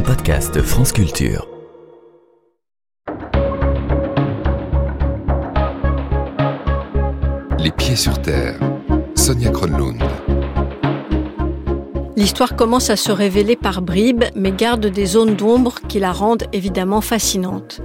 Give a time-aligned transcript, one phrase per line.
[0.00, 1.46] un podcast France Culture.
[7.58, 8.58] Les pieds sur terre.
[9.14, 10.02] Sonia Kronlund.
[12.16, 16.44] L'histoire commence à se révéler par bribes, mais garde des zones d'ombre qui la rendent
[16.54, 17.82] évidemment fascinante.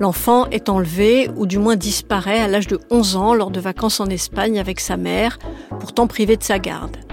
[0.00, 4.00] L'enfant est enlevé, ou du moins disparaît à l'âge de 11 ans lors de vacances
[4.00, 5.38] en Espagne avec sa mère,
[5.78, 7.03] pourtant privée de sa garde.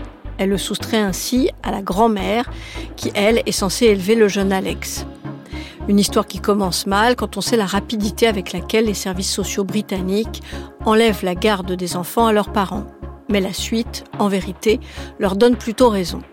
[0.41, 2.49] Elle le soustrait ainsi à la grand-mère
[2.95, 5.05] qui, elle, est censée élever le jeune Alex.
[5.87, 9.63] Une histoire qui commence mal quand on sait la rapidité avec laquelle les services sociaux
[9.63, 10.41] britanniques
[10.83, 12.87] enlèvent la garde des enfants à leurs parents.
[13.29, 14.79] Mais la suite, en vérité,
[15.19, 16.23] leur donne plutôt raison.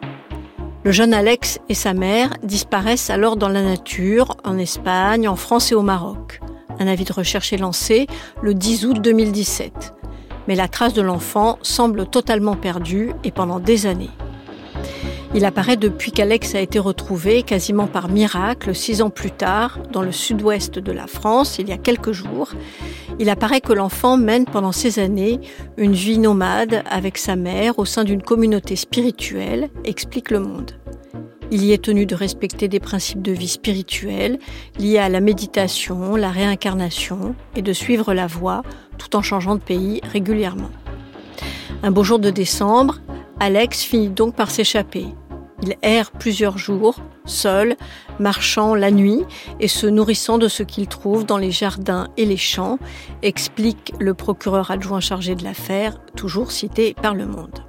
[0.84, 5.70] Le jeune Alex et sa mère disparaissent alors dans la nature, en Espagne, en France
[5.70, 6.40] et au Maroc.
[6.78, 8.06] Un avis de recherche est lancé
[8.40, 9.97] le 10 août 2017
[10.48, 14.10] mais la trace de l'enfant semble totalement perdue et pendant des années.
[15.34, 20.00] Il apparaît depuis qu'Alex a été retrouvé quasiment par miracle six ans plus tard dans
[20.00, 22.52] le sud-ouest de la France, il y a quelques jours.
[23.18, 25.38] Il apparaît que l'enfant mène pendant ces années
[25.76, 30.72] une vie nomade avec sa mère au sein d'une communauté spirituelle, explique le monde.
[31.50, 34.38] Il y est tenu de respecter des principes de vie spirituels
[34.78, 38.62] liés à la méditation, la réincarnation et de suivre la voie
[38.98, 40.70] tout en changeant de pays régulièrement.
[41.82, 43.00] Un beau jour de décembre,
[43.40, 45.06] Alex finit donc par s'échapper.
[45.62, 47.76] Il erre plusieurs jours, seul,
[48.20, 49.24] marchant la nuit
[49.60, 52.78] et se nourrissant de ce qu'il trouve dans les jardins et les champs,
[53.22, 57.64] explique le procureur adjoint chargé de l'affaire, toujours cité par le monde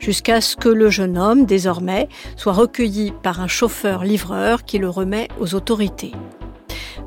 [0.00, 5.28] jusqu'à ce que le jeune homme, désormais, soit recueilli par un chauffeur-livreur qui le remet
[5.40, 6.12] aux autorités.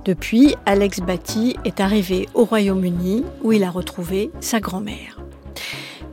[0.08, 5.20] Depuis, Alex Batty est arrivé au Royaume-Uni où il a retrouvé sa grand-mère.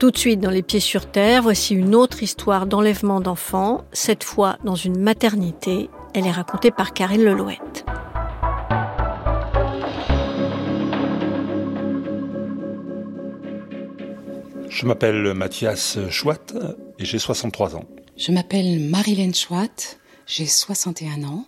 [0.00, 4.24] Tout de suite dans les pieds sur terre, voici une autre histoire d'enlèvement d'enfants, cette
[4.24, 5.90] fois dans une maternité.
[6.12, 7.86] Elle est racontée par Karine Lelouette.
[14.68, 16.52] Je m'appelle Mathias Chouat
[16.98, 17.84] et j'ai 63 ans.
[18.16, 19.68] Je m'appelle Marilène Chouat,
[20.26, 21.46] j'ai 61 ans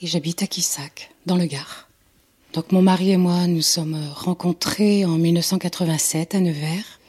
[0.00, 1.88] et j'habite à Quissac, dans le Gard.
[2.52, 7.00] Donc mon mari et moi, nous sommes rencontrés en 1987 à Nevers.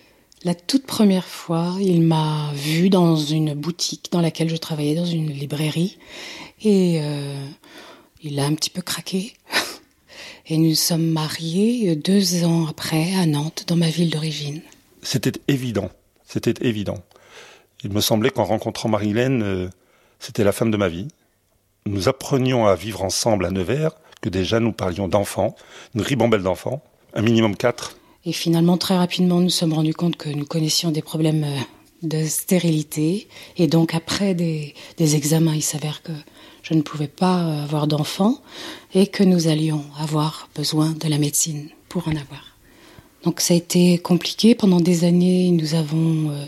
[0.44, 5.06] La toute première fois, il m'a vu dans une boutique dans laquelle je travaillais, dans
[5.06, 5.98] une librairie,
[6.62, 7.46] et euh,
[8.22, 9.34] il a un petit peu craqué.
[10.48, 14.62] Et nous sommes mariés deux ans après à Nantes, dans ma ville d'origine
[15.04, 15.90] c'était évident.
[16.26, 16.98] C'était évident.
[17.84, 19.70] Il me semblait qu'en rencontrant Marilène, euh,
[20.20, 21.08] c'était la femme de ma vie.
[21.86, 25.56] Nous apprenions à vivre ensemble à Nevers, que déjà nous parlions d'enfants,
[25.96, 26.82] une ribambelle d'enfants,
[27.14, 27.98] un minimum quatre.
[28.26, 31.60] Et finalement, très rapidement, nous sommes rendus compte que nous connaissions des problèmes euh,
[32.04, 33.28] de stérilité.
[33.58, 36.14] Et donc, après des, examens, il s'avère que
[36.62, 38.38] je ne pouvais pas avoir d'enfants
[38.94, 42.58] et que nous allions avoir besoin de la médecine pour en avoir.
[43.24, 45.52] Donc ça a été compliqué pendant des années.
[45.52, 46.46] Nous avons, euh,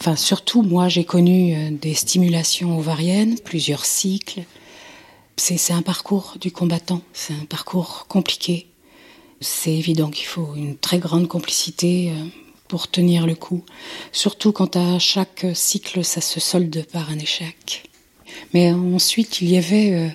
[0.00, 4.42] enfin surtout moi, j'ai connu euh, des stimulations ovariennes, plusieurs cycles.
[5.36, 8.66] C'est un parcours du combattant, c'est un parcours compliqué.
[9.40, 12.24] C'est évident qu'il faut une très grande complicité euh,
[12.66, 13.64] pour tenir le coup,
[14.12, 17.88] surtout quand à chaque cycle ça se solde par un échec.
[18.52, 20.14] Mais ensuite il y avait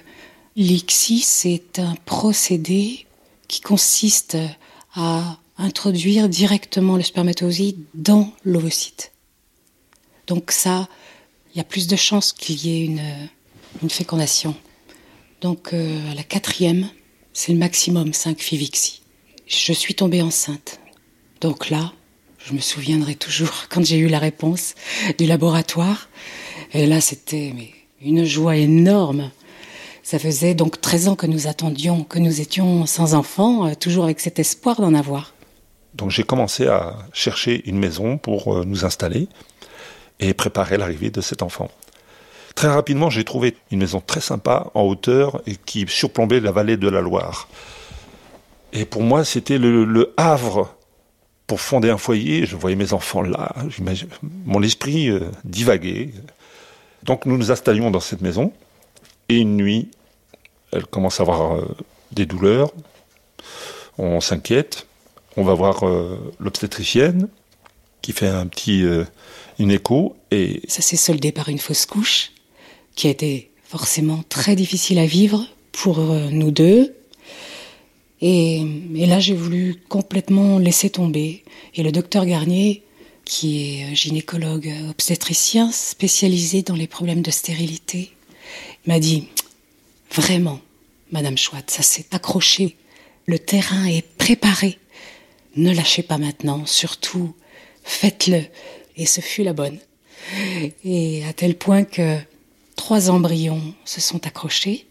[0.55, 3.07] l'ICSI, c'est un procédé
[3.47, 4.37] qui consiste
[4.93, 9.12] à introduire directement le spermatozoïde dans l'ovocyte.
[10.27, 10.87] Donc ça,
[11.53, 14.55] il y a plus de chances qu'il y ait une, fécondation.
[15.41, 16.87] Donc euh, à la quatrième,
[17.33, 19.01] c'est le maximum 5 Fivixi.
[19.47, 20.79] Je suis tombée enceinte.
[21.41, 21.91] Donc là,
[22.39, 24.75] je me souviendrai toujours quand j'ai eu la réponse
[25.17, 26.09] du laboratoire.
[26.73, 27.53] Et là, c'était
[28.01, 29.31] une joie énorme.
[30.01, 34.03] Ça faisait donc 13 ans que nous attendions, que nous étions sans enfants, euh, toujours
[34.03, 35.33] avec cet espoir d'en avoir.
[35.93, 39.29] Donc j'ai commencé à chercher une maison pour euh, nous installer
[40.23, 41.69] et préparer l'arrivée de cet enfant.
[42.55, 46.77] Très rapidement, j'ai trouvé une maison très sympa en hauteur et qui surplombait la vallée
[46.77, 47.47] de la Loire.
[48.71, 50.73] Et pour moi, c'était le, havre
[51.47, 52.45] pour fonder un foyer.
[52.45, 53.53] Je voyais mes enfants là,
[54.45, 56.11] mon esprit euh, divaguait.
[57.03, 58.53] Donc nous nous installions dans cette maison
[59.29, 59.89] et une nuit,
[60.71, 61.75] elle commence à avoir euh,
[62.11, 62.71] des douleurs.
[63.97, 64.87] On s'inquiète
[65.35, 67.27] on va voir euh, l'obstétricienne
[68.03, 69.05] qui fait un petit euh,
[69.57, 72.33] écho et ça s'est soldé par une fausse couche
[72.95, 76.95] qui a été forcément très difficile à vivre pour euh, nous deux.
[78.21, 78.61] Et,
[78.95, 81.43] et là, j'ai voulu complètement laisser tomber.
[81.75, 82.83] Et le docteur Garnier,
[83.25, 88.11] qui est gynécologue obstétricien spécialisé dans les problèmes de stérilité,
[88.85, 89.27] m'a dit
[90.11, 90.59] Vraiment,
[91.11, 92.75] Madame Chouette, ça s'est accroché.
[93.25, 94.77] Le terrain est préparé.
[95.55, 97.33] Ne lâchez pas maintenant, surtout,
[97.83, 98.43] faites-le.
[98.97, 99.79] Et ce fut la bonne.
[100.83, 102.17] Et à tel point que
[102.75, 104.85] trois embryons se sont accrochés.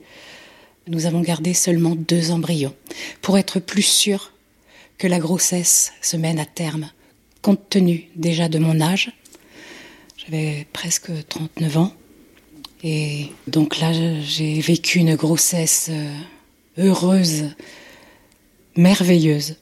[0.89, 2.75] Nous avons gardé seulement deux embryons
[3.21, 4.33] pour être plus sûrs
[4.99, 6.91] que la grossesse se mène à terme,
[7.41, 9.12] compte tenu déjà de mon âge.
[10.17, 11.93] J'avais presque 39 ans.
[12.85, 16.17] Et donc là, j'ai vécu une grossesse euh,
[16.79, 17.50] heureuse,
[18.77, 19.56] merveilleuse.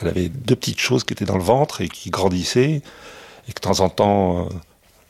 [0.00, 2.82] Elle avait deux petites choses qui étaient dans le ventre et qui grandissaient,
[3.48, 4.48] et que de temps en temps, euh,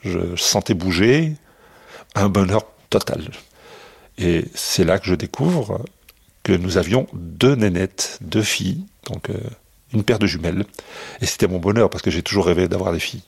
[0.03, 1.35] je sentais bouger.
[2.17, 3.31] Un bonheur total.
[4.19, 5.85] Et c'est là que je découvre
[6.43, 9.39] que nous avions deux nénettes, deux filles, donc euh,
[9.93, 10.65] une paire de jumelles.
[11.21, 13.23] Et c'était mon bonheur parce que j'ai toujours rêvé d'avoir des filles.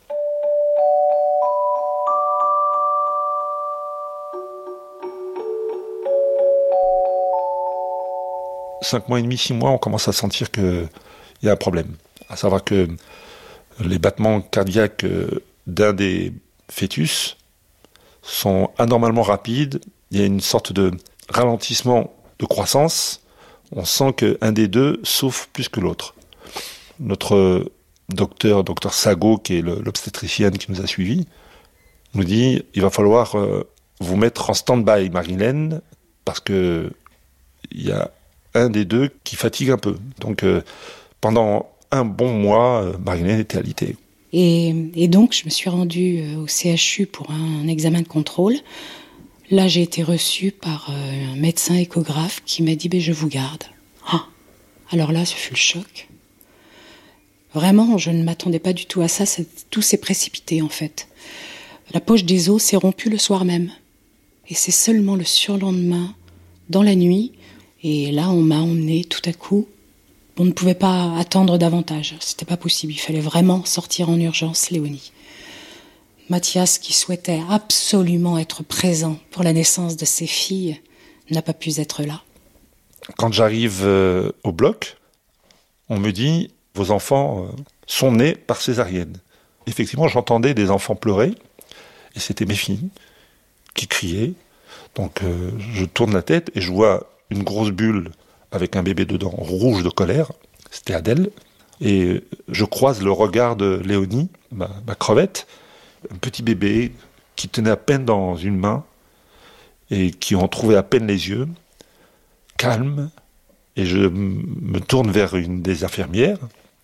[8.80, 10.50] Cinq mois et demi, six mois, on commence à sentir
[11.42, 11.96] qu'il y a un problème.
[12.28, 12.88] À savoir que
[13.80, 16.32] les battements cardiaques euh, d'un des
[16.70, 17.36] fœtus
[18.22, 19.80] sont anormalement rapides.
[20.12, 20.92] Il y a une sorte de
[21.28, 23.22] ralentissement de croissance.
[23.74, 26.14] On sent qu'un des deux souffre plus que l'autre.
[27.00, 27.72] Notre
[28.08, 31.26] docteur, docteur Sago, qui est l'obstétricienne qui nous a suivis,
[32.14, 33.68] nous dit il va falloir euh,
[33.98, 35.80] vous mettre en stand-by, Marilène,
[36.24, 36.92] parce que
[37.72, 38.12] il y a
[38.54, 39.96] un des deux qui fatigue un peu.
[40.20, 40.62] Donc euh,
[41.22, 43.96] pendant un bon mois, euh, Marilène était alitée.
[44.34, 48.56] Et, donc, je me suis rendue euh, au CHU pour un, examen de contrôle.
[49.50, 53.28] Là, j'ai été reçue par euh, un médecin échographe qui m'a dit ben, Je vous
[53.28, 53.64] garde.
[54.06, 54.26] Ah
[54.90, 56.08] Alors là, ce fut le choc.
[57.54, 59.24] Vraiment, je ne m'attendais pas du tout à ça.
[59.70, 61.08] Tout s'est précipité, en fait.
[61.92, 63.70] La poche des os s'est rompue le soir même.
[64.48, 66.14] Et c'est seulement le surlendemain,
[66.70, 67.32] dans la nuit,
[67.82, 69.66] et là, on m'a emmené tout à coup
[70.38, 72.16] on ne pouvait pas attendre davantage.
[72.20, 72.92] C'était pas possible.
[72.92, 75.12] Il fallait vraiment sortir en urgence Léonie.
[76.30, 80.80] Mathias, qui souhaitait absolument être présent pour la naissance de ses filles,
[81.30, 82.22] n'a pas pu être là.
[83.18, 84.96] Quand j'arrive euh, au bloc,
[85.88, 89.18] on me dit vos enfants euh, sont nés par césarienne.
[89.66, 91.34] Effectivement, j'entendais des enfants pleurer,
[92.14, 92.88] et c'était mes filles
[93.74, 94.32] qui criaient.
[94.94, 98.10] Donc euh, je tourne la tête et je vois une grosse bulle
[98.52, 100.30] avec un bébé dedans, rouge de colère.
[100.70, 101.30] C'était Adèle.
[101.80, 104.68] Et je croise le regard de Léonie, ma,
[104.98, 105.48] crevette,
[106.12, 106.92] un petit bébé
[107.34, 108.84] qui tenait à peine dans une main
[109.90, 111.48] et qui en trouvait à peine les yeux,
[112.56, 113.10] calme.
[113.74, 116.38] Et je me tourne vers une des infirmières.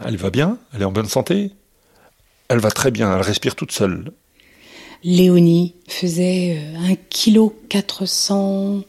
[0.04, 1.52] Elle va bien Elle est en bonne santé
[2.48, 4.10] Elle va très bien, elle respire toute seule.
[5.04, 8.82] Léonie faisait 1 kg 400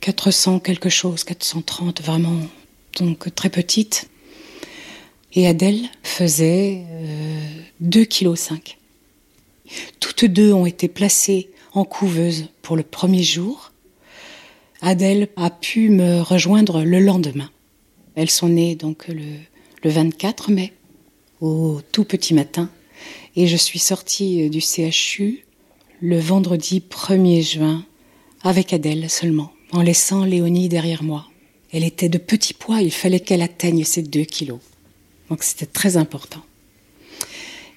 [0.00, 2.40] 400 quelque chose, 430 vraiment,
[2.98, 4.08] donc très petite.
[5.34, 6.84] Et Adèle faisait
[7.82, 8.76] 2,5 kg.
[10.00, 13.72] Toutes deux ont été placées en couveuse pour le premier jour.
[14.80, 17.50] Adèle a pu me rejoindre le lendemain.
[18.14, 19.24] Elles sont nées donc le,
[19.82, 20.72] le 24 mai,
[21.40, 22.70] au tout petit matin,
[23.36, 25.44] et je suis sortie du CHU
[26.00, 27.84] le vendredi 1er juin
[28.42, 31.26] avec Adèle seulement en laissant Léonie derrière moi.
[31.72, 34.60] Elle était de petit poids, il fallait qu'elle atteigne ses deux kilos.
[35.28, 36.42] Donc c'était très important.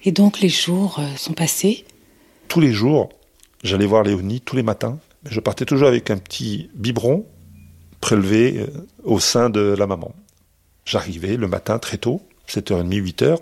[0.04, 1.84] Et donc les jours euh, sont passés.
[2.48, 3.10] Tous les jours,
[3.62, 4.98] j'allais voir Léonie tous les matins.
[5.28, 7.26] Je partais toujours avec un petit biberon
[8.00, 8.66] prélevé euh,
[9.04, 10.12] au sein de la maman.
[10.84, 13.38] J'arrivais le matin très tôt, 7h30, 8h.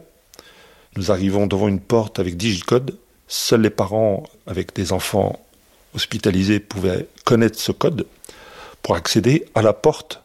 [0.97, 2.99] Nous arrivons devant une porte avec digicode.
[3.28, 5.38] Seuls les parents avec des enfants
[5.95, 8.07] hospitalisés pouvaient connaître ce code
[8.82, 10.22] pour accéder à la porte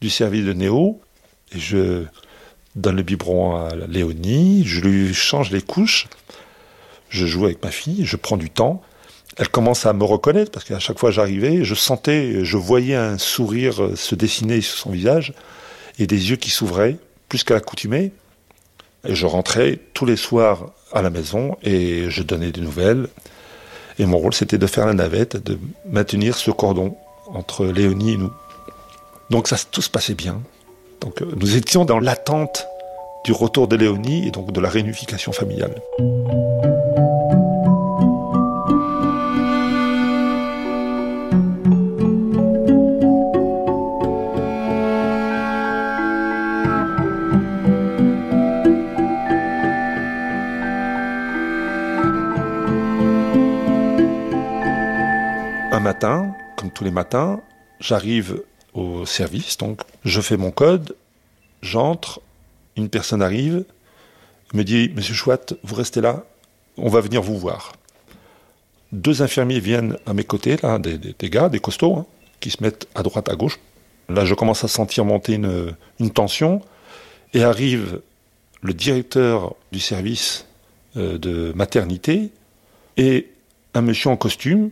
[0.00, 1.00] du service de Néo.
[1.54, 2.04] Et je
[2.74, 6.06] donne le biberon à Léonie, je lui change les couches,
[7.08, 8.82] je joue avec ma fille, je prends du temps.
[9.36, 13.18] Elle commence à me reconnaître parce qu'à chaque fois j'arrivais, je sentais, je voyais un
[13.18, 15.32] sourire se dessiner sur son visage
[15.98, 16.96] et des yeux qui s'ouvraient
[17.28, 18.12] plus qu'à l'accoutumée.
[19.06, 23.08] Et je rentrais tous les soirs à la maison et je donnais des nouvelles.
[23.98, 26.96] Et mon rôle, c'était de faire la navette, de maintenir ce cordon
[27.34, 28.32] entre Léonie et nous.
[29.30, 30.40] Donc ça, tout se passait bien.
[31.00, 32.66] Donc euh, nous étions dans l'attente
[33.24, 35.74] du retour de Léonie et donc de la réunification familiale.
[55.70, 57.40] Un matin, comme tous les matins,
[57.78, 58.42] j'arrive
[58.74, 60.96] au service, donc je fais mon code,
[61.62, 62.20] j'entre,
[62.76, 63.64] une personne arrive,
[64.54, 66.24] me dit Monsieur Chouette, vous restez là,
[66.76, 67.74] on va venir vous voir.
[68.90, 72.06] Deux infirmiers viennent à mes côtés, là, des, gars, des costauds, hein,
[72.40, 73.60] qui se mettent à droite, à gauche.
[74.08, 76.60] Là, je commence à sentir monter une, une tension,
[77.34, 78.00] et arrive
[78.62, 80.46] le directeur du service
[80.96, 82.30] euh, de maternité
[82.96, 83.28] et
[83.74, 84.70] un monsieur en costume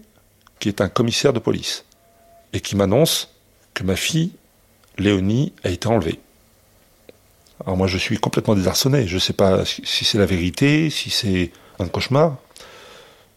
[0.59, 1.85] qui est un commissaire de police
[2.53, 3.35] et qui m'annonce
[3.75, 4.33] que ma fille,
[4.99, 6.19] Léonie, a été enlevée.
[7.65, 11.11] Alors moi je suis complètement désarçonné, je ne sais pas si c'est la vérité, si
[11.11, 12.37] c'est un cauchemar.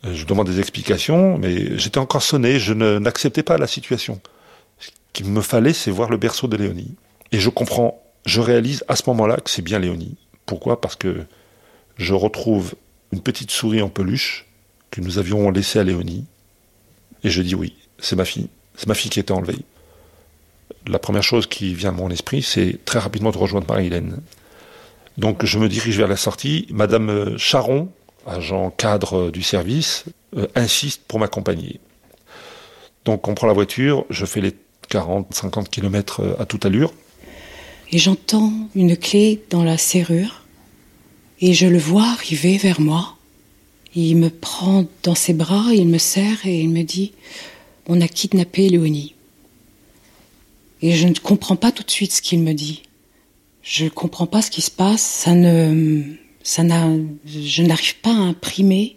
[0.06, 4.22] Euh, je demande des explications, mais j'étais encore sonné, je n'acceptais pas la situation.
[4.80, 6.96] Ce qu'il me fallait, c'est voir le berceau de Léonie.
[7.32, 10.16] Et je comprends, je réalise à ce moment-là que c'est bien Léonie.
[10.46, 10.82] Pourquoi?
[10.82, 11.26] Parce que
[11.98, 12.76] je retrouve
[13.12, 14.48] une petite souris en peluche
[14.92, 16.26] que nous avions laissée à Léonie.
[17.24, 18.48] Et je dis oui, c'est ma fille.
[18.76, 19.60] C'est ma fille qui été enlevée
[20.88, 24.18] la première chose qui vient à mon esprit, c'est très rapidement de rejoindre Marie-Hélène.
[25.18, 26.68] Donc je me dirige vers la sortie.
[26.72, 27.90] Madame Charon,
[28.26, 30.06] agent cadre du service,
[30.38, 31.80] euh, insiste pour m'accompagner.
[33.06, 34.56] Donc on prend la voiture, je fais les
[34.92, 36.94] 40-50 km euh, à toute allure.
[37.92, 40.44] Et j'entends une clé dans la serrure
[41.42, 43.16] et je le vois arriver vers moi.
[44.02, 47.12] Il me prend dans ses bras, il me serre et il me dit
[47.86, 49.14] On a kidnappé Léonie.
[50.82, 52.84] Et je ne comprends pas tout de suite ce qu'il me dit.
[53.62, 55.02] Je ne comprends pas ce qui se passe.
[55.02, 56.02] Ça ne,
[56.44, 56.88] ça n'a,
[57.26, 58.96] je n'arrive pas à imprimer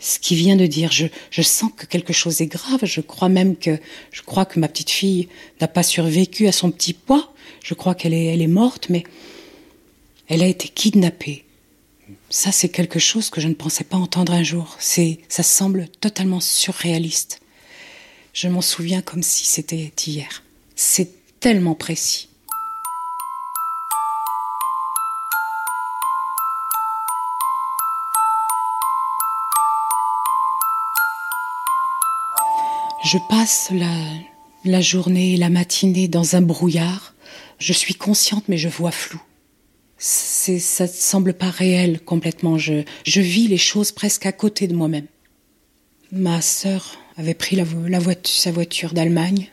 [0.00, 0.90] ce qu'il vient de dire.
[0.90, 2.80] Je, je sens que quelque chose est grave.
[2.82, 3.78] Je crois même que,
[4.10, 5.28] je crois que ma petite fille
[5.60, 7.32] n'a pas survécu à son petit poids.
[7.62, 9.04] Je crois qu'elle est, elle est morte, mais
[10.26, 11.44] elle a été kidnappée.
[12.32, 14.74] Ça, c'est quelque chose que je ne pensais pas entendre un jour.
[14.78, 17.42] C'est, ça semble totalement surréaliste.
[18.32, 20.42] Je m'en souviens comme si c'était hier.
[20.74, 21.10] C'est
[21.40, 22.30] tellement précis.
[33.04, 33.92] Je passe la,
[34.64, 37.12] la journée et la matinée dans un brouillard.
[37.58, 39.20] Je suis consciente mais je vois flou.
[40.04, 42.58] Ça ne semble pas réel complètement.
[42.58, 45.06] Je, vis les choses presque à côté de moi-même.
[46.10, 49.46] Ma sœur avait pris la voiture, sa voiture d'Allemagne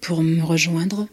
[0.00, 1.08] pour me rejoindre.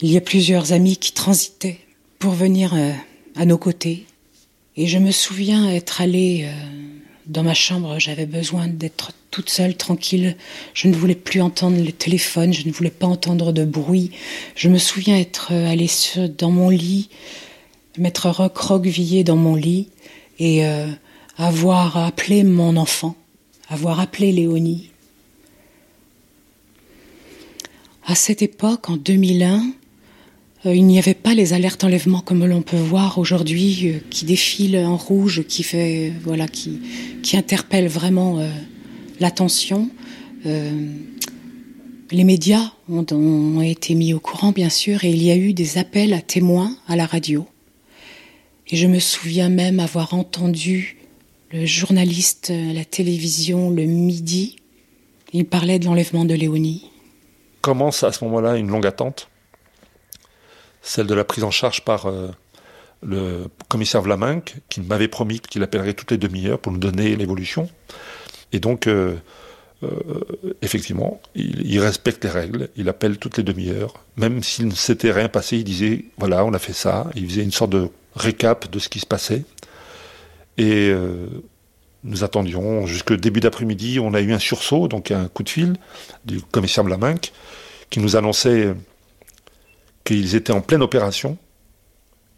[0.00, 1.78] Il y a plusieurs amis qui transitaient
[2.18, 2.90] pour venir euh,
[3.36, 4.06] à nos côtés.
[4.76, 6.52] Et je me souviens être allée euh,
[7.26, 10.36] dans ma chambre, j'avais besoin d'être toute seule, tranquille.
[10.74, 14.10] Je ne voulais plus entendre les téléphones, je ne voulais pas entendre de bruit.
[14.56, 15.88] Je me souviens être euh, allée
[16.36, 17.08] dans mon lit,
[18.00, 19.88] m'être recroquevillée dans mon lit
[20.38, 20.64] et
[21.36, 23.14] avoir appelé mon enfant,
[23.68, 24.90] avoir appelé Léonie
[28.10, 29.62] À cette époque, en 2001,
[30.66, 34.24] euh, il n'y avait pas les alertes enlèvement comme l'on peut voir aujourd'hui, euh, qui
[34.24, 36.80] défilent en rouge, qui fait, voilà, qui,
[37.34, 38.50] interpellent vraiment euh,
[39.20, 39.88] l'attention.
[40.44, 45.78] les médias ont, été mis au courant, bien sûr, et il y a eu des
[45.78, 47.46] appels à témoins à la radio.
[48.72, 50.96] Et je me souviens même avoir entendu
[51.52, 54.56] le journaliste à la télévision le midi.
[55.32, 56.88] Il parlait de l'enlèvement de Léonie.
[57.62, 59.28] Commence à ce moment-là une longue attente,
[60.82, 62.28] celle de la prise en charge par euh,
[63.02, 67.68] le commissaire Vlaminck, qui m'avait promis qu'il appellerait toutes les demi-heures pour nous donner l'évolution.
[68.52, 69.16] Et donc, euh,
[69.82, 69.90] euh,
[70.62, 75.28] effectivement, il, respecte les règles, il appelle toutes les demi-heures, même s'il ne s'était rien
[75.28, 78.78] passé, il disait, voilà, on a fait ça, il faisait une sorte de récap de
[78.78, 79.44] ce qui se passait.
[80.58, 80.92] Et
[82.04, 83.98] nous attendions jusqu'au début d'après-midi.
[84.00, 85.76] On a eu un sursaut, donc un coup de fil
[86.24, 87.32] du commissaire Blaminck,
[87.90, 88.74] qui nous annonçait
[90.04, 91.38] qu'ils étaient en pleine opération,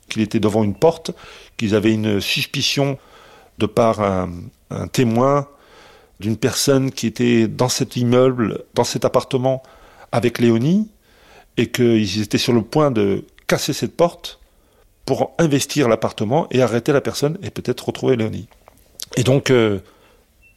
[0.09, 1.13] qu'ils étaient devant une porte,
[1.57, 2.99] qu'ils avaient une suspicion
[3.59, 5.49] de par un témoin
[6.21, 9.63] d'une personne qui était dans cet immeuble, dans cet appartement
[10.13, 10.89] avec Léonie,
[11.57, 14.41] et qu'ils étaient sur le point de casser cette porte
[15.05, 18.49] pour investir l'appartement et arrêter la personne et peut-être retrouver Léonie.
[19.17, 19.81] Et donc, euh,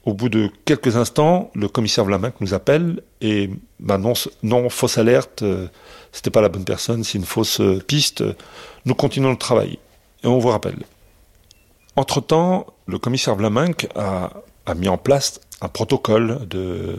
[0.06, 3.50] au bout de quelques instants, le commissaire Vlaminck nous appelle et
[3.80, 5.68] non, fausse alerte, euh,
[6.12, 8.24] c'était pas la bonne personne, c'est une fausse euh, piste.
[8.86, 9.80] Nous continuons le travail
[10.24, 10.78] et on vous rappelle.
[11.96, 14.32] Entre-temps, le commissaire Vlaminck a,
[14.66, 16.40] a, mis en place un protocole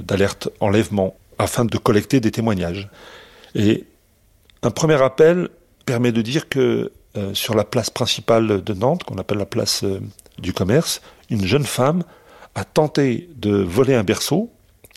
[0.03, 2.89] d'alerte enlèvement afin de collecter des témoignages.
[3.55, 3.85] Et
[4.63, 5.51] un premier appel
[5.85, 6.91] permet de dire que
[7.35, 9.85] sur la place principale de Nantes, qu'on appelle la place
[10.39, 12.03] du commerce, une jeune femme
[12.55, 14.51] a tenté de voler un berceau,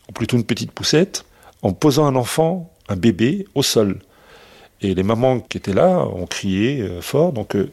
[0.07, 1.25] ou plutôt une petite poussette,
[1.61, 3.99] en posant un enfant un bébé au sol.
[4.81, 7.33] Et les mamans qui étaient là ont crié euh, fort.
[7.33, 7.71] Donc, euh,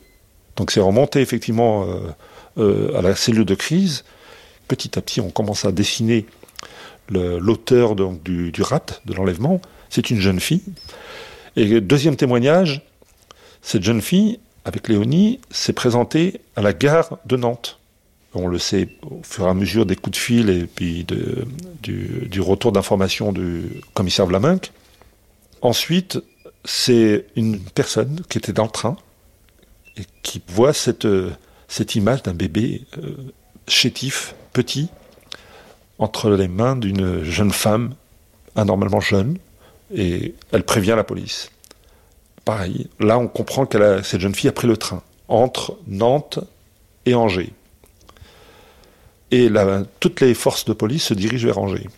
[0.57, 1.87] donc c'est remonté effectivement
[2.57, 4.05] à la cellule de crise.
[4.69, 6.25] Petit à petit, on commence à dessiner
[7.11, 9.61] l'auteur du rat, de l'enlèvement.
[9.91, 10.63] C'est une jeune fille.
[11.57, 12.83] Et deuxième témoignage,
[13.67, 17.81] cette jeune fille, avec Léonie, s'est présentée à la gare de Nantes.
[18.33, 21.05] On le sait au fur et à mesure des coups de fil et puis
[21.83, 24.71] du, retour d'information du commissaire Vlaminck.
[25.63, 26.21] Ensuite,
[26.65, 28.97] c'est une personne qui était dans le train
[29.97, 31.09] et qui voit cette,
[31.67, 33.17] cette image d'un bébé euh,
[33.67, 34.91] chétif, petit,
[35.99, 37.97] entre les mains d'une jeune femme,
[38.55, 39.39] anormalement jeune,
[39.93, 41.51] et elle prévient la police.
[42.47, 46.39] Pareil, là on comprend que cette jeune fille a pris le train entre Nantes
[47.05, 47.53] et Angers.
[49.33, 49.51] Et
[49.99, 51.89] toutes les forces de police se dirigent vers Angers.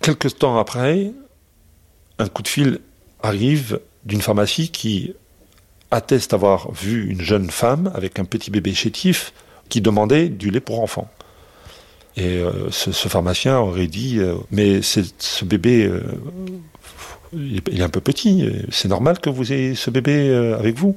[0.00, 1.12] Quelques temps après,
[2.18, 2.80] un coup de fil
[3.22, 5.12] arrive d'une pharmacie qui
[5.90, 9.34] atteste avoir vu une jeune femme avec un petit bébé chétif
[9.68, 11.10] qui demandait du lait pour enfants.
[12.16, 16.02] Et euh, ce, pharmacien aurait dit euh, Mais ce bébé, euh,
[17.32, 20.96] il, est, un peu petit, c'est normal que vous ayez ce bébé avec vous.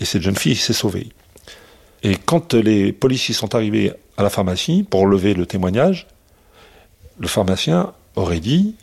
[0.00, 1.08] Et cette jeune fille s'est sauvée.
[2.02, 6.06] Et quand les policiers sont arrivés à la pharmacie pour lever le témoignage,
[7.18, 8.74] le pharmacien aurait dit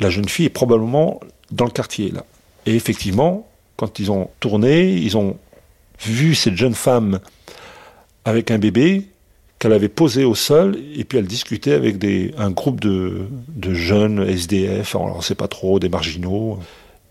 [0.00, 1.20] La jeune fille est probablement
[1.50, 2.24] dans le quartier là.
[2.66, 5.36] Et effectivement, quand ils ont tourné, ils ont
[6.00, 7.20] vu cette jeune femme
[8.24, 9.08] avec un bébé
[9.62, 12.04] qu'elle avait posé au sol, et puis elle discutait avec
[12.36, 16.58] un groupe de, de jeunes SDF, on ne sait pas trop, des marginaux.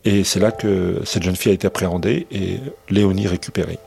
[0.04, 2.58] Et c'est là que cette jeune fille a été appréhendée et
[2.90, 3.80] Léonie récupérée.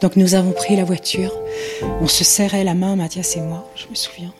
[0.00, 1.34] Donc nous avons pris la voiture,
[2.00, 4.32] on se serrait la main, Mathias et moi, je me souviens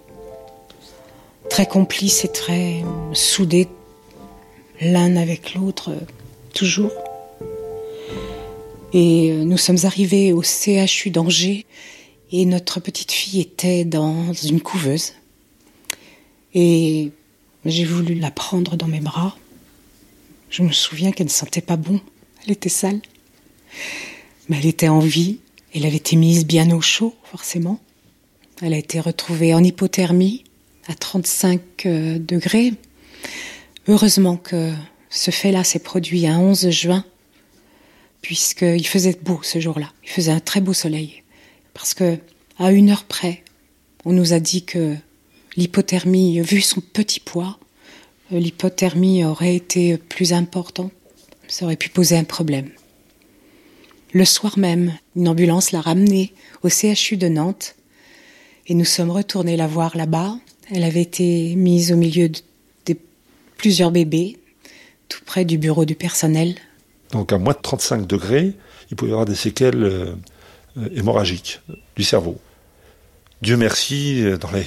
[1.50, 2.82] très complices et très
[3.12, 3.69] soudés
[4.80, 5.91] l'un avec l'autre,
[6.54, 7.09] toujours.
[8.93, 11.65] Et euh, nous sommes arrivés au CHU d'Angers
[12.33, 15.13] et notre petite fille était dans une couveuse.
[16.55, 17.13] Et
[17.65, 19.37] j'ai voulu la prendre dans mes bras.
[20.49, 22.00] Je me souviens qu'elle ne sentait pas bon,
[22.45, 23.00] elle était sale.
[24.49, 25.39] Mais elle était en vie,
[25.73, 27.79] elle avait été mise bien au chaud, forcément.
[28.61, 30.43] Elle a été retrouvée en hypothermie,
[30.89, 32.75] à 35 euh, degrés.
[33.87, 34.73] Heureusement que
[35.09, 37.05] ce fait-là s'est produit un 11 juin,
[38.23, 39.93] puisqu'il faisait beau ce jour-là.
[40.04, 41.23] Il faisait un très beau soleil.
[41.75, 42.19] Parce que,
[42.59, 43.43] à une heure près,
[44.04, 44.97] on nous a dit que
[45.56, 47.59] l'hypothermie, vu son petit poids,
[48.33, 50.93] euh, l'hypothermie aurait été plus importante.
[51.49, 52.71] Ça aurait pu poser un problème.
[54.13, 57.76] Le soir même, une ambulance l'a ramenée au CHU de Nantes
[58.67, 60.37] et nous sommes retournés la voir là-bas
[60.73, 62.41] elle avait été mise au milieu de,
[63.56, 64.39] plusieurs bébés,
[65.09, 66.54] tout près du bureau du personnel.
[67.12, 68.52] Donc à moins de 35 degrés,
[68.90, 70.14] il pouvait y avoir des séquelles euh,
[70.94, 71.60] hémorragiques
[71.96, 72.38] du cerveau.
[73.42, 74.66] Dieu merci, euh, dans les,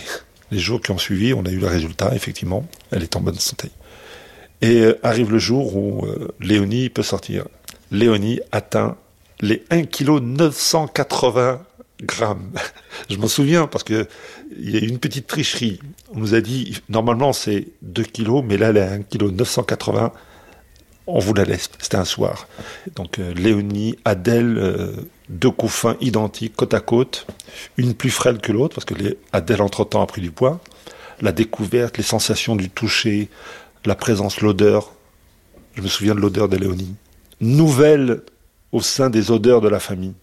[0.59, 3.69] jours qui ont suivi, on a eu le résultat, effectivement, elle est en bonne santé.
[4.61, 6.05] Et euh, arrive le jour où
[6.39, 7.45] Léonie peut sortir.
[7.91, 8.97] Léonie atteint
[9.41, 11.61] les 1 kg 980
[12.03, 12.51] grammes.
[13.09, 14.07] Je m'en souviens parce que
[14.57, 15.79] il y a eu une petite tricherie.
[16.13, 19.31] On nous a dit, normalement c'est 2 kilos, mais là elle est à 1 kg
[19.31, 20.11] 980.
[21.05, 21.69] On vous la laisse.
[21.79, 22.47] C'était un soir.
[22.95, 24.91] Donc euh, Léonie, Adèle, euh,
[25.29, 27.27] deux couffins identiques, côte à côte.
[27.77, 30.61] Une plus frêle que l'autre, parce que les, Adèle entre-temps a pris du poids.
[31.21, 33.29] La découverte, les sensations du toucher,
[33.85, 34.93] la présence, l'odeur.
[35.75, 36.95] Je me souviens de l'odeur de Léonie.
[37.41, 38.21] Nouvelle
[38.71, 40.13] au sein des odeurs de la famille.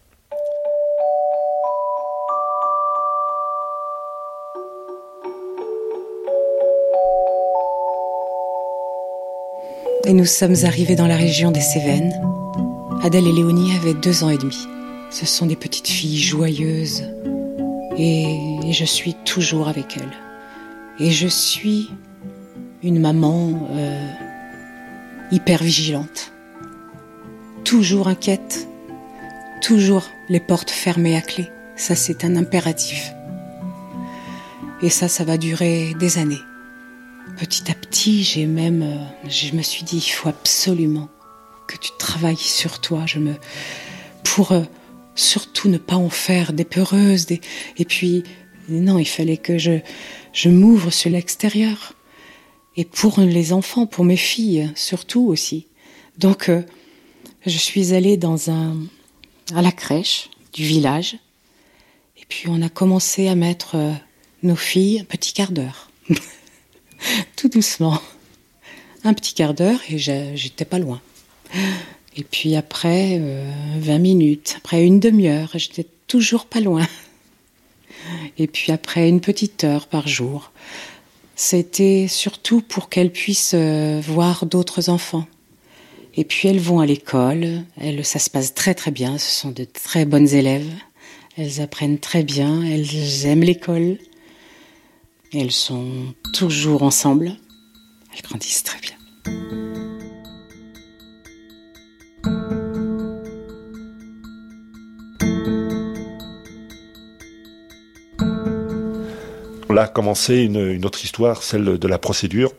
[10.05, 12.13] Et nous sommes arrivés dans la région des Cévennes.
[13.03, 14.67] Adèle et Léonie avaient deux ans et demi.
[15.11, 17.05] Ce sont des petites filles joyeuses
[17.97, 20.17] et, je suis toujours avec elles.
[21.01, 21.91] Et je suis
[22.83, 24.09] une maman euh,
[25.33, 26.33] hyper vigilante,
[27.65, 28.69] toujours inquiète,
[29.61, 31.49] toujours les portes fermées à clé.
[31.77, 33.13] Ça, c'est un impératif.
[34.83, 36.41] Et ça, ça va durer des années
[37.39, 41.09] petit à petit, j'ai même, euh, je me suis dit, il faut absolument
[41.67, 43.07] que tu travailles sur toi.
[43.07, 43.35] Je me,
[44.25, 44.63] pour euh,
[45.15, 47.41] surtout ne pas en faire des peureuses, des,
[47.77, 48.23] et puis
[48.69, 49.81] non, il fallait que je,
[50.33, 51.95] je m'ouvre sur l'extérieur.
[52.77, 55.67] Et pour les enfants, pour mes filles surtout aussi.
[56.19, 56.63] Donc, euh,
[57.47, 58.77] je suis allée dans un,
[59.55, 61.17] à la crèche du village.
[62.17, 63.77] Et puis on a commencé à mettre
[64.43, 65.91] nos filles un petit quart d'heure.
[67.37, 68.01] tout doucement.
[69.05, 71.01] Un petit quart d'heure et j'étais pas loin.
[72.17, 76.87] Et puis après, 20 euh, minutes, après une demi-heure, j'étais toujours pas loin.
[78.39, 80.53] Et puis après, une petite heure par jour.
[81.37, 85.27] C'était surtout pour qu'elles puissent euh, voir d'autres enfants.
[86.17, 89.51] Et puis elles vont à l'école, elles, ça se passe très très bien, ce sont
[89.51, 90.69] de très bonnes élèves,
[91.39, 93.97] elles apprennent très bien, elles aiment l'école,
[95.33, 97.33] elles sont toujours ensemble,
[98.13, 98.97] elles grandissent très bien.
[109.69, 112.53] Là a commencé une, autre histoire, celle de la procédure.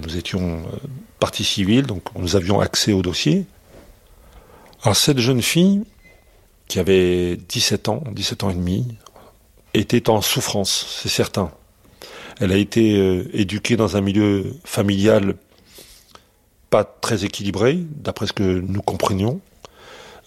[0.00, 0.76] Nous étions euh,
[1.20, 3.46] partie civile, donc nous avions accès au dossier.
[4.82, 5.84] Alors cette jeune fille,
[6.66, 8.96] qui avait 17 ans, 17 ans et demi,
[9.72, 11.52] était en souffrance, c'est certain.
[12.42, 15.36] Elle a été euh, éduquée dans un milieu familial
[16.70, 19.40] pas très équilibré, d'après ce que nous comprenions.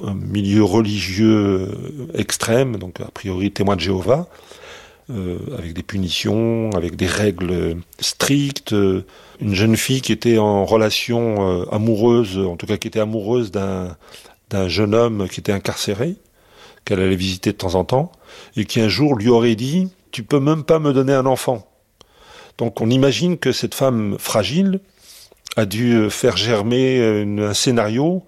[0.01, 1.67] Un milieu religieux
[2.13, 4.29] extrême, donc a priori témoin de Jéhovah,
[5.09, 8.73] euh, avec des punitions, avec des règles strictes.
[9.41, 13.51] Une jeune fille qui était en relation euh, amoureuse, en tout cas qui était amoureuse
[13.51, 13.97] d'un
[14.49, 16.15] d'un jeune homme qui était incarcéré,
[16.85, 18.13] qu'elle allait visiter de temps en temps,
[18.55, 21.67] et qui un jour lui aurait dit Tu peux même pas me donner un enfant.
[22.57, 24.79] Donc on imagine que cette femme fragile
[25.55, 28.23] a dû euh, faire germer un scénario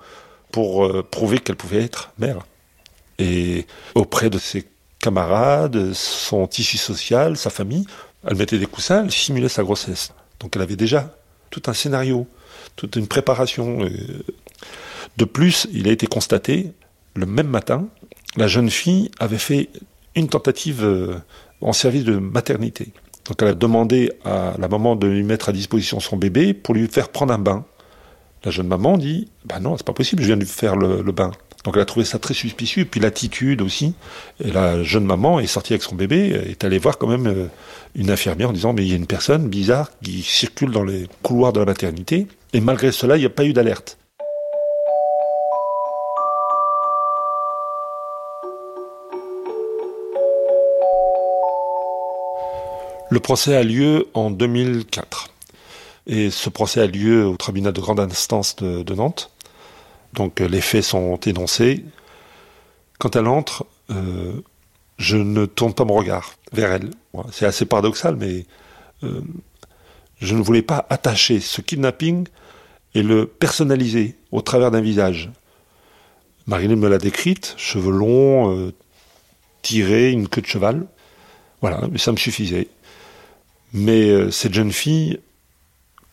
[0.51, 2.45] pour euh, prouver qu'elle pouvait être mère.
[3.19, 4.65] Et auprès de ses
[4.99, 7.85] camarades, son tissu social, sa famille,
[8.25, 10.11] elle mettait des coussins, elle simulait sa grossesse.
[10.39, 11.15] Donc elle avait déjà
[11.49, 12.27] tout un scénario,
[12.75, 13.83] toute une préparation.
[13.83, 13.89] Euh.
[15.17, 16.73] De plus, il a été constaté,
[17.15, 17.87] le même matin,
[18.35, 19.69] la jeune fille avait fait
[20.15, 20.85] une tentative
[21.61, 22.91] en service de maternité.
[23.27, 26.73] Donc elle a demandé à la maman de lui mettre à disposition son bébé pour
[26.73, 27.65] lui faire prendre un bain.
[28.43, 31.01] La jeune maman dit Bah non, c'est pas possible, je viens de lui faire le,
[31.11, 31.31] bain.
[31.63, 33.93] Donc elle a trouvé ça très suspicieux, puis l'attitude aussi.
[34.43, 37.47] Et la jeune maman est sortie avec son bébé, est allée voir quand même euh,
[37.95, 41.07] une infirmière en disant Mais il y a une personne bizarre qui circule dans les
[41.23, 42.27] couloirs de la maternité.
[42.53, 43.97] Et malgré cela, il n'y a pas eu d'alerte.
[53.09, 55.29] Le procès a lieu en 2004.
[56.07, 59.31] Et ce procès a lieu au tribunal de grande instance de, Nantes.
[60.13, 61.85] Donc euh, les faits sont énoncés.
[62.99, 64.41] Quand elle entre, euh,
[64.97, 66.89] je ne tourne pas mon regard vers elle.
[67.31, 68.45] C'est assez paradoxal, mais
[69.03, 69.21] euh,
[70.19, 72.27] je ne voulais pas attacher ce kidnapping
[72.93, 75.29] et le personnaliser au travers d'un visage.
[76.45, 78.71] Marilyn me l'a décrite, cheveux longs,
[79.61, 80.87] tirés, une queue de cheval.
[81.61, 82.69] Voilà, mais ça me suffisait.
[83.73, 85.19] Mais euh, cette jeune fille,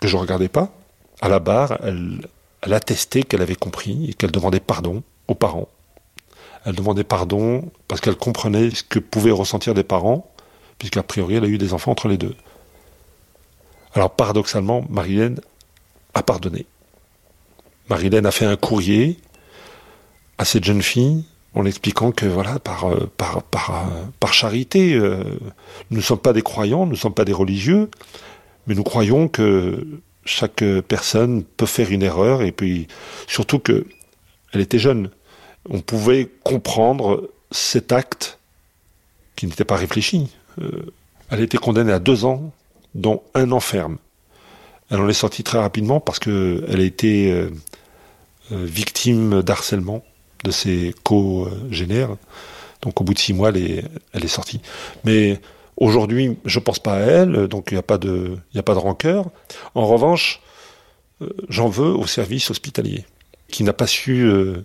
[0.01, 0.71] que je ne regardais pas,
[1.21, 2.21] à la barre, elle,
[2.62, 5.69] elle attestait qu'elle avait compris et qu'elle demandait pardon aux parents.
[6.64, 10.31] Elle demandait pardon parce qu'elle comprenait ce que pouvaient ressentir des parents,
[10.79, 12.35] puisqu'a priori elle a eu des enfants entre les deux.
[13.95, 15.40] Alors paradoxalement, Marilène
[16.14, 16.67] a pardonné.
[17.90, 19.19] Marilène a fait un courrier
[20.38, 24.95] à cette jeune fille en expliquant que voilà par euh, par par euh, par charité
[24.95, 25.23] euh,
[25.90, 27.90] nous ne sommes pas des croyants, nous ne sommes pas des religieux,
[28.67, 29.87] mais nous croyons que
[30.25, 32.88] chaque personne peut faire une erreur et puis
[33.27, 33.87] surtout que
[34.53, 35.11] elle était jeune,
[35.69, 38.38] on pouvait comprendre cet acte
[39.37, 40.31] qui n'était pas réfléchi.
[41.31, 42.53] elle était condamnée à deux ans,
[42.95, 43.99] dont un an ferme.
[44.90, 47.49] Elle en est sortie très rapidement parce que elle a été
[48.51, 50.05] victime d'harcèlement
[50.44, 52.16] de ses co-génères.
[52.83, 54.61] Donc au bout de six mois, elle est, sortie.
[55.04, 55.40] Mais
[55.76, 58.78] aujourd'hui, je pense pas à elle, donc il n'y a pas de, a pas de
[58.78, 59.30] rancœur.
[59.74, 60.42] En revanche,
[61.22, 63.07] euh, j'en veux au service hospitalier,
[63.48, 64.64] qui n'a pas su euh,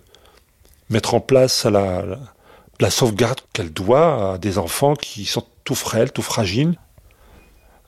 [0.90, 2.04] mettre en place la,
[2.90, 6.78] sauvegarde qu'elle doit à des enfants qui sont tout frêles, tout fragiles.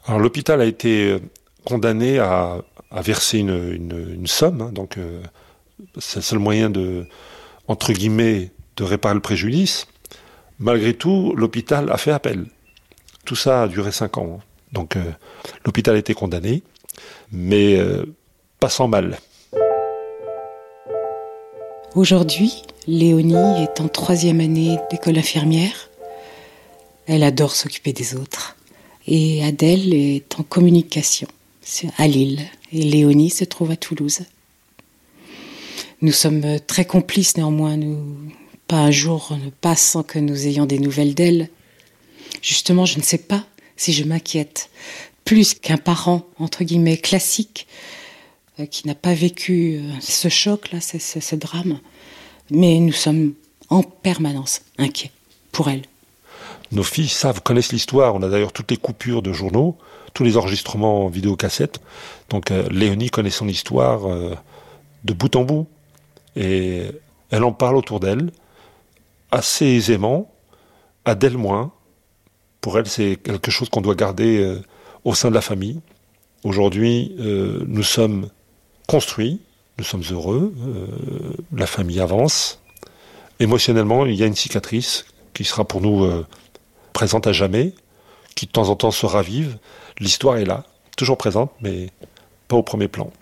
[0.06, 1.20] Alors l'hôpital a été euh,
[1.64, 4.98] condamné à, verser une, une, somme, hein, donc
[5.98, 7.06] c'est le seul moyen de,
[7.72, 9.86] entre guillemets, de réparer le préjudice,
[10.58, 12.44] malgré tout, l'hôpital a fait appel.
[13.24, 14.40] Tout ça a duré cinq ans.
[14.72, 15.02] Donc euh,
[15.64, 16.62] l'hôpital a été condamné,
[17.30, 18.04] mais euh,
[18.60, 19.18] pas sans mal.
[21.94, 25.88] Aujourd'hui, Léonie est en troisième année d'école infirmière.
[27.06, 28.56] Elle adore s'occuper des autres.
[29.06, 31.28] Et Adèle est en communication
[31.96, 32.42] à Lille.
[32.70, 34.20] Et Léonie se trouve à Toulouse.
[36.02, 37.76] Nous sommes euh, très complices néanmoins.
[37.76, 38.16] Nous,
[38.66, 41.48] pas un jour ne passe sans que nous ayons des nouvelles d'elle.
[42.42, 43.44] Justement, je ne sais pas
[43.76, 44.68] si je m'inquiète
[45.24, 47.68] plus qu'un parent, entre guillemets, classique,
[48.58, 51.78] euh, qui n'a pas vécu euh, ce choc-là, ce, ce drame.
[52.50, 53.34] Mais nous sommes
[53.68, 55.12] en permanence inquiets
[55.52, 55.82] pour elle.
[56.72, 58.16] Nos filles savent, connaissent l'histoire.
[58.16, 59.78] On a d'ailleurs toutes les coupures de journaux,
[60.14, 61.80] tous les enregistrements vidéocassettes.
[62.28, 64.08] Donc Léonie connaît son histoire
[65.04, 65.68] de bout en bout.
[66.36, 66.84] Et
[67.30, 68.30] elle en parle autour d'elle,
[69.30, 70.32] assez aisément,
[71.04, 71.72] à d'elle moins.
[72.60, 74.62] Pour elle, c'est quelque chose qu'on doit garder euh,
[75.04, 75.80] au sein de la famille.
[76.44, 78.28] Aujourd'hui, nous sommes
[78.88, 79.40] construits,
[79.78, 80.52] nous sommes heureux,
[81.52, 82.60] la famille avance.
[83.38, 86.24] Émotionnellement, il y a une cicatrice qui sera pour nous
[86.92, 87.74] présente à jamais,
[88.34, 89.56] qui de temps en temps se ravive.
[90.00, 90.64] L'histoire est là,
[90.96, 91.90] toujours présente, mais
[92.48, 93.12] pas au premier plan.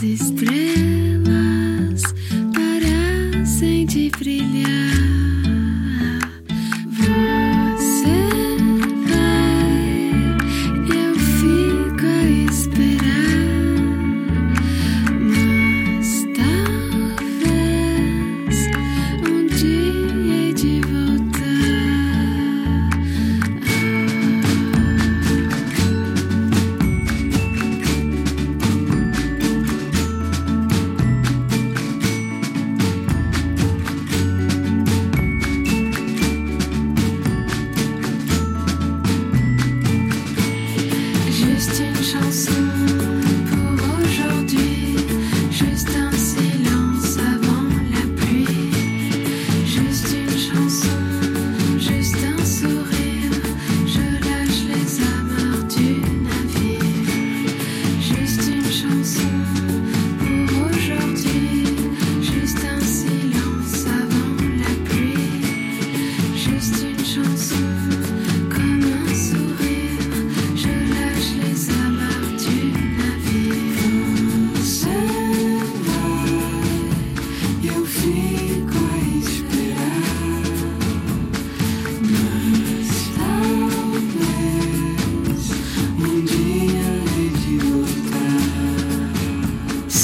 [0.00, 0.59] desespero.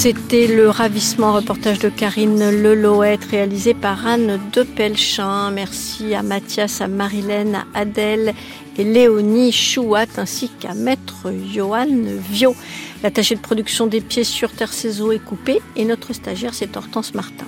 [0.07, 5.51] C'était le ravissement reportage de Karine Leloët réalisé par Anne Depelchin.
[5.51, 8.33] Merci à Mathias, à Marilène, à Adèle
[8.79, 11.89] et Léonie Chouat ainsi qu'à Maître Johan
[12.31, 12.55] Vio.
[13.03, 17.13] L'attaché de production des pieds sur terre saison est coupé et notre stagiaire c'est Hortense
[17.13, 17.47] Martin.